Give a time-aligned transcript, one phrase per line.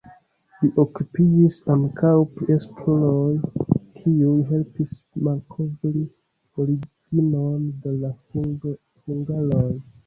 [0.59, 3.27] Li okupiĝis ankaŭ pri esploroj,
[3.99, 4.97] kiuj helpis
[5.29, 6.05] malkovri
[6.67, 8.15] originon de la
[9.05, 9.75] hungaroj.